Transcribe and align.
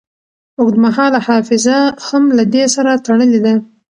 اوږدمهاله 0.59 1.19
حافظه 1.27 1.79
هم 2.07 2.23
له 2.37 2.43
دې 2.53 2.63
سره 2.75 2.91
تړلې 3.05 3.39
ده. 3.45 3.53